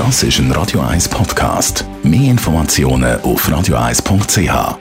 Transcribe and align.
Das 0.00 0.22
ist 0.22 0.38
ein 0.38 0.50
Radio 0.52 0.80
1 0.80 1.10
Podcast. 1.10 1.84
Mehr 2.02 2.30
Informationen 2.30 3.20
auf 3.20 3.46
radio1.ch. 3.46 4.78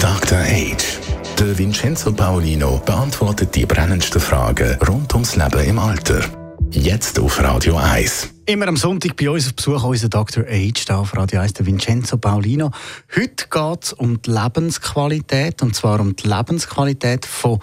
Dr. 0.00 0.38
Age. 0.38 0.98
Der 1.38 1.58
Vincenzo 1.58 2.10
Paolino 2.10 2.80
beantwortet 2.86 3.54
die 3.54 3.66
brennendsten 3.66 4.18
Fragen 4.18 4.78
rund 4.88 5.12
ums 5.12 5.36
Leben 5.36 5.62
im 5.62 5.78
Alter. 5.78 6.24
Jetzt 6.70 7.18
auf 7.18 7.38
Radio 7.42 7.76
1. 7.76 8.30
Immer 8.46 8.68
am 8.68 8.78
Sonntag 8.78 9.14
bei 9.14 9.28
uns 9.28 9.48
auf 9.48 9.56
Besuch 9.56 9.84
unser 9.84 10.08
Dr. 10.08 10.44
Age, 10.48 10.82
da 10.86 11.00
auf 11.00 11.14
Radio 11.14 11.40
1, 11.40 11.52
der 11.52 11.66
Vincenzo 11.66 12.16
Paolino. 12.16 12.70
Heute 13.14 13.46
geht 13.50 13.84
es 13.84 13.92
um 13.92 14.22
die 14.22 14.30
Lebensqualität, 14.30 15.60
und 15.60 15.76
zwar 15.76 16.00
um 16.00 16.16
die 16.16 16.26
Lebensqualität 16.26 17.26
von 17.26 17.58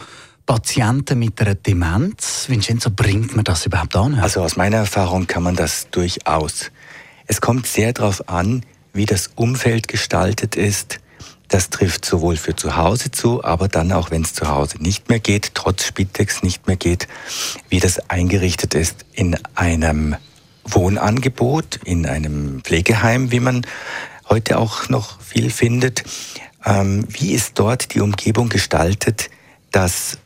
Patienten 0.48 1.20
mit 1.20 1.40
einer 1.42 1.56
Demenz. 1.56 2.46
Vincenzo, 2.48 2.90
bringt 2.90 3.36
man 3.36 3.44
das 3.44 3.66
überhaupt 3.66 3.96
an? 3.98 4.16
Also 4.16 4.42
aus 4.42 4.56
meiner 4.56 4.78
Erfahrung 4.78 5.28
kann 5.28 5.44
man 5.44 5.58
das 5.58 5.90
durchaus. 5.92 6.72
Es 7.28 7.42
kommt 7.42 7.68
sehr 7.68 7.92
darauf 7.92 8.30
an, 8.30 8.66
wie 8.94 9.06
das 9.06 9.30
Umfeld 9.36 9.90
gestaltet 9.90 10.56
ist. 10.56 11.00
Das 11.50 11.70
trifft 11.70 12.06
sowohl 12.06 12.38
für 12.38 12.56
zu 12.56 12.78
Hause 12.78 13.12
zu, 13.12 13.44
aber 13.44 13.68
dann 13.68 13.92
auch, 13.92 14.10
wenn 14.10 14.22
es 14.22 14.34
zu 14.34 14.48
Hause 14.48 14.82
nicht 14.82 15.10
mehr 15.10 15.20
geht, 15.20 15.52
trotz 15.54 15.86
Spitex 15.86 16.44
nicht 16.44 16.66
mehr 16.66 16.78
geht, 16.78 17.10
wie 17.68 17.82
das 17.82 18.10
eingerichtet 18.10 18.74
ist 18.74 19.06
in 19.12 19.38
einem 19.54 20.16
Wohnangebot, 20.64 21.82
in 21.84 22.06
einem 22.06 22.62
Pflegeheim, 22.64 23.32
wie 23.32 23.42
man 23.42 23.68
heute 24.30 24.58
auch 24.58 24.88
noch 24.88 25.20
viel 25.22 25.50
findet. 25.50 26.04
Ähm, 26.66 27.06
wie 27.10 27.34
ist 27.34 27.60
dort 27.60 27.94
die 27.94 28.00
Umgebung 28.00 28.48
gestaltet, 28.48 29.30
dass 29.72 30.20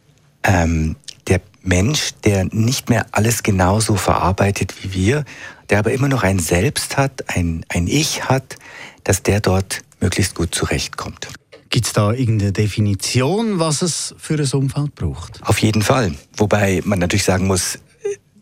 ähm, 0.44 0.96
der 1.28 1.42
Mensch, 1.64 2.12
der 2.24 2.46
nicht 2.46 2.90
mehr 2.90 3.06
alles 3.12 3.44
genauso 3.44 3.96
verarbeitet 3.96 4.74
wie 4.82 4.94
wir, 4.94 5.26
der 5.70 5.80
aber 5.80 5.92
immer 5.92 6.08
noch 6.08 6.24
ein 6.24 6.40
Selbst 6.40 6.98
hat, 6.98 7.24
ein, 7.36 7.66
ein 7.70 7.88
Ich 7.88 8.26
hat, 8.26 8.58
dass 9.04 9.24
der 9.24 9.40
dort 9.40 9.82
möglichst 10.00 10.36
gut 10.36 10.54
zurechtkommt. 10.54 11.28
Gibt 11.70 11.86
es 11.86 11.94
da 11.94 12.12
irgendeine 12.12 12.52
Definition, 12.52 13.60
was 13.60 13.82
es 13.82 14.14
für 14.18 14.34
ein 14.34 14.50
Umfeld 14.52 14.94
braucht? 14.96 15.42
Auf 15.44 15.60
jeden 15.60 15.82
Fall. 15.82 16.14
Wobei 16.36 16.82
man 16.84 17.00
natürlich 17.00 17.24
sagen 17.24 17.48
muss, 17.48 17.80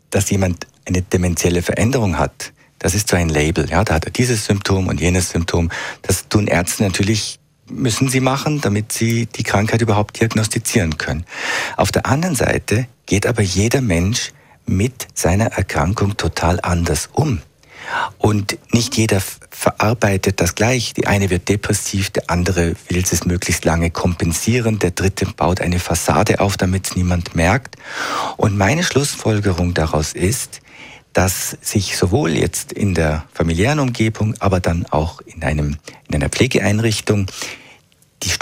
dass 0.10 0.30
jemand 0.32 0.66
eine 0.86 1.04
dementielle 1.04 1.62
Veränderung 1.62 2.18
hat. 2.18 2.54
Das 2.80 2.96
ist 2.96 3.10
so 3.10 3.16
ein 3.16 3.30
Label. 3.30 3.70
Ja, 3.70 3.84
da 3.84 3.96
hat 3.96 4.06
er 4.06 4.12
dieses 4.12 4.46
Symptom 4.46 4.88
und 4.88 5.00
jenes 5.00 5.30
Symptom. 5.30 5.70
Das 6.02 6.30
tun 6.30 6.48
Ärzte 6.48 6.84
natürlich 6.84 7.39
müssen 7.70 8.10
sie 8.10 8.20
machen, 8.20 8.62
damit 8.62 8.92
sie 8.92 9.26
die 9.28 9.44
Krankheit 9.44 9.82
überhaupt 9.82 10.20
diagnostizieren 10.20 10.98
können. 10.98 11.26
Auf 11.78 11.92
der 11.92 12.06
anderen 12.06 12.36
Seite 12.36 12.88
geht 13.06 13.26
aber 13.26 13.42
jeder 13.42 13.82
Mensch 13.82 14.32
mit 14.66 15.08
seiner 15.14 15.48
Erkrankung 15.48 16.18
total 16.18 16.60
anders 16.62 17.10
um. 17.14 17.42
Und 18.18 18.58
nicht 18.72 18.98
jeder 18.98 19.22
verarbeitet 19.50 20.42
das 20.42 20.54
gleich. 20.54 20.94
Die 20.94 21.08
eine 21.08 21.30
wird 21.30 21.50
depressiv, 21.50 22.12
der 22.12 22.30
andere 22.30 22.76
will 22.88 23.04
es 23.04 23.26
möglichst 23.26 23.66
lange 23.66 23.90
kompensieren, 23.90 24.80
der 24.80 24.92
dritte 24.92 25.26
baut 25.26 25.60
eine 25.60 25.80
Fassade 25.80 26.40
auf, 26.40 26.56
damit 26.56 26.88
es 26.88 26.96
niemand 26.96 27.36
merkt. 27.36 27.78
Und 28.38 28.58
meine 28.58 28.84
Schlussfolgerung 28.84 29.74
daraus 29.74 30.14
ist, 30.14 30.62
dass 31.14 31.58
sich 31.62 31.98
sowohl 31.98 32.32
jetzt 32.32 32.72
in 32.72 32.94
der 32.94 33.26
familiären 33.34 33.80
Umgebung, 33.80 34.36
aber 34.40 34.60
dann 34.60 34.86
auch 34.86 35.22
in, 35.22 35.44
einem, 35.44 35.78
in 36.08 36.16
einer 36.16 36.30
Pflegeeinrichtung 36.30 37.26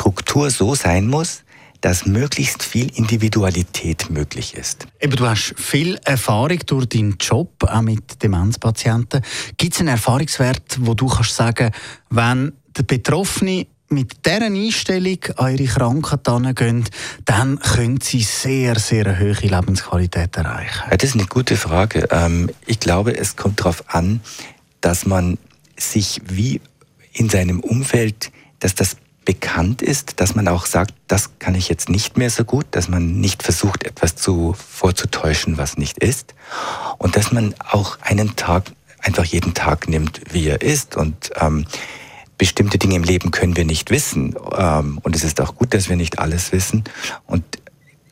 Struktur 0.08 0.50
so 0.50 0.74
sein 0.74 1.08
muss, 1.08 1.44
dass 1.82 2.06
möglichst 2.06 2.64
viel 2.64 2.90
Individualität 2.96 4.10
möglich 4.10 4.56
ist. 4.56 4.88
Eben, 5.02 5.18
du 5.18 5.28
hast 5.28 5.54
viel 5.58 6.00
Erfahrung 6.06 6.60
durch 6.66 6.86
deinen 6.86 7.18
Job, 7.20 7.52
auch 7.64 7.82
mit 7.82 8.24
Demenzpatienten. 8.24 9.22
Gibt 9.58 9.74
es 9.74 9.82
einen 9.82 9.90
Erfahrungswert, 9.90 10.78
wo 10.80 10.94
du 10.94 11.08
kannst 11.08 11.36
sagen, 11.36 11.72
wenn 12.10 12.54
der 12.78 12.84
Betroffene 12.84 13.68
mit 13.90 14.26
dieser 14.26 14.46
Einstellung 14.46 15.20
an 15.36 15.58
ihre 15.58 15.66
Krankheit 15.66 16.26
herangehen, 16.26 16.86
dann 17.26 17.60
können 17.60 18.00
sie 18.00 18.22
sehr, 18.22 18.80
sehr 18.80 19.08
eine 19.08 19.20
hohe 19.20 19.34
Lebensqualität 19.46 20.38
erreichen? 20.38 20.84
Ja, 20.90 20.96
das 20.96 21.10
ist 21.10 21.16
eine 21.16 21.28
gute 21.28 21.58
Frage. 21.58 22.08
Ähm, 22.12 22.50
ich 22.66 22.80
glaube, 22.80 23.18
es 23.18 23.36
kommt 23.36 23.60
darauf 23.60 23.84
an, 23.94 24.22
dass 24.80 25.06
man 25.06 25.38
sich 25.76 26.22
wie 26.26 26.62
in 27.12 27.28
seinem 27.28 27.60
Umfeld, 27.60 28.32
dass 28.60 28.74
das 28.74 28.96
bekannt 29.28 29.82
ist, 29.82 30.22
dass 30.22 30.36
man 30.36 30.48
auch 30.48 30.66
sagt, 30.66 30.94
das 31.08 31.38
kann 31.38 31.54
ich 31.54 31.68
jetzt 31.68 31.90
nicht 31.90 32.18
mehr 32.18 32.30
so 32.30 32.46
gut, 32.46 32.66
dass 32.72 32.88
man 32.88 33.20
nicht 33.20 33.44
versucht, 33.44 33.84
etwas 33.84 34.16
zu, 34.16 34.56
vorzutäuschen, 34.58 35.58
was 35.58 35.78
nicht 35.78 35.98
ist. 35.98 36.34
Und 36.98 37.18
dass 37.18 37.34
man 37.34 37.54
auch 37.60 38.00
einen 38.00 38.38
Tag, 38.38 38.72
einfach 39.02 39.26
jeden 39.26 39.54
Tag 39.54 39.90
nimmt, 39.90 40.22
wie 40.32 40.48
er 40.48 40.62
ist. 40.62 40.96
Und 40.96 41.32
ähm, 41.42 41.66
bestimmte 42.38 42.78
Dinge 42.78 42.96
im 42.96 43.04
Leben 43.04 43.32
können 43.32 43.58
wir 43.58 43.66
nicht 43.66 43.92
wissen. 43.92 44.34
Ähm, 44.58 45.00
und 45.04 45.14
es 45.14 45.26
ist 45.26 45.42
auch 45.42 45.56
gut, 45.56 45.74
dass 45.74 45.90
wir 45.90 45.98
nicht 45.98 46.20
alles 46.20 46.54
wissen. 46.54 46.86
Und 47.26 47.44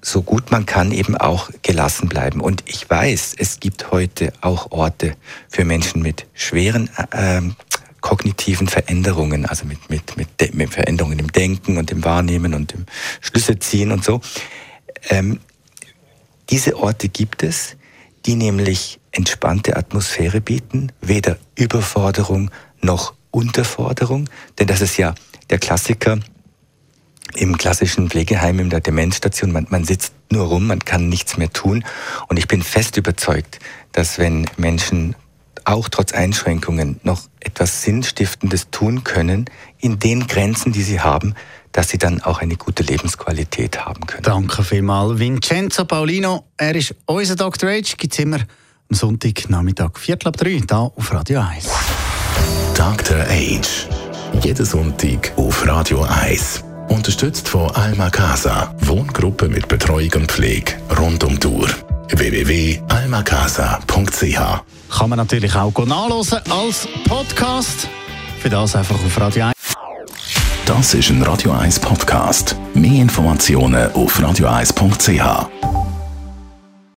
so 0.01 0.21
gut 0.21 0.51
man 0.51 0.65
kann 0.65 0.91
eben 0.91 1.15
auch 1.15 1.49
gelassen 1.61 2.09
bleiben. 2.09 2.41
Und 2.41 2.61
ich 2.65 2.89
weiß, 2.89 3.35
es 3.37 3.61
gibt 3.61 3.89
heute 3.91 4.33
auch 4.41 4.71
Orte 4.71 5.15
für 5.47 5.63
Menschen 5.63 6.01
mit 6.01 6.25
schweren 6.33 6.89
äh, 7.11 7.39
kognitiven 8.05 8.67
Veränderungen, 8.67 9.47
also 9.47 9.65
mit, 9.65 9.89
mit, 9.89 10.15
mit, 10.15 10.53
mit 10.53 10.71
Veränderungen 10.71 11.17
im 11.17 11.31
Denken 11.31 11.79
und 11.79 11.89
im 11.89 12.05
Wahrnehmen 12.05 12.53
und 12.53 12.71
im 12.73 12.85
Schlüsselziehen 13.19 13.91
und 13.91 14.03
so. 14.03 14.21
Ähm, 15.09 15.39
diese 16.51 16.77
Orte 16.77 17.09
gibt 17.09 17.41
es, 17.41 17.77
die 18.27 18.35
nämlich 18.35 18.99
entspannte 19.11 19.75
Atmosphäre 19.75 20.39
bieten, 20.39 20.91
weder 21.01 21.39
Überforderung 21.55 22.51
noch 22.79 23.15
Unterforderung, 23.31 24.29
denn 24.59 24.67
das 24.67 24.81
ist 24.81 24.97
ja 24.97 25.15
der 25.49 25.57
Klassiker 25.57 26.19
im 27.33 27.57
klassischen 27.57 28.11
Pflegeheim, 28.11 28.59
in 28.59 28.69
der 28.69 28.81
Demenzstation, 28.81 29.51
man, 29.51 29.65
man 29.71 29.83
sitzt 29.83 30.13
nur 30.31 30.45
rum, 30.45 30.67
man 30.67 30.79
kann 30.79 31.09
nichts 31.09 31.37
mehr 31.37 31.51
tun. 31.51 31.83
Und 32.27 32.37
ich 32.37 32.47
bin 32.47 32.61
fest 32.61 32.97
überzeugt, 32.97 33.57
dass 33.93 34.19
wenn 34.19 34.47
Menschen 34.57 35.15
auch 35.65 35.89
trotz 35.89 36.13
Einschränkungen 36.13 36.99
noch 37.03 37.23
etwas 37.39 37.83
Sinnstiftendes 37.83 38.69
tun 38.71 39.03
können, 39.03 39.45
in 39.79 39.99
den 39.99 40.27
Grenzen, 40.27 40.71
die 40.71 40.83
sie 40.83 41.01
haben, 41.01 41.35
dass 41.71 41.89
sie 41.89 41.97
dann 41.97 42.21
auch 42.21 42.39
eine 42.39 42.55
gute 42.55 42.83
Lebensqualität 42.83 43.85
haben 43.85 44.05
können. 44.05 44.23
Danke 44.23 44.63
vielmals. 44.63 45.19
Vincenzo 45.19 45.85
Paulino, 45.85 46.45
er 46.57 46.75
ist 46.75 46.95
unser 47.05 47.35
Dr. 47.35 47.69
H, 47.69 47.95
gibt 47.97 48.13
es 48.13 48.19
immer 48.19 48.37
am 48.37 48.95
Sonntagnachmittag, 48.95 49.97
Viertel 49.97 50.29
ab 50.29 50.37
drei, 50.37 50.51
hier 50.51 50.63
auf 50.71 51.13
Radio 51.13 51.41
1. 51.41 51.67
Dr. 52.75 53.17
H. 53.17 53.61
Jeden 54.41 54.65
Sonntag 54.65 55.33
auf 55.35 55.67
Radio 55.67 56.03
1. 56.03 56.63
Unterstützt 56.89 57.49
von 57.49 57.71
Alma 57.71 58.09
Casa, 58.09 58.73
Wohngruppe 58.81 59.49
mit 59.49 59.67
Betreuung 59.67 60.11
und 60.15 60.31
Pflege 60.31 60.73
rund 60.97 61.23
um 61.23 61.39
die 61.39 61.47
Uhr 61.47 61.69
www.almacasa.ch 62.09 64.74
Kann 64.89 65.09
man 65.09 65.17
natürlich 65.17 65.55
auch 65.55 65.73
nachlesen 65.85 66.39
als 66.49 66.87
Podcast. 67.07 67.87
Für 68.39 68.49
das 68.49 68.75
einfach 68.75 68.95
auf 68.95 69.19
Radio 69.19 69.45
1. 69.45 69.53
Das 70.65 70.93
ist 70.93 71.09
ein 71.09 71.21
Radio 71.23 71.51
1 71.51 71.79
Podcast. 71.79 72.55
Mehr 72.73 73.01
Informationen 73.01 73.91
auf 73.93 74.19
radio1.ch. 74.19 75.84